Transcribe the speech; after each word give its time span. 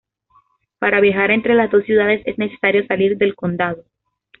Para 0.79 0.99
viajar 0.99 1.29
entre 1.29 1.53
las 1.53 1.69
dos 1.69 1.83
ciudades 1.85 2.23
es 2.25 2.35
necesario 2.39 2.83
salir 2.87 3.19
del 3.19 3.35
condado. 3.35 3.83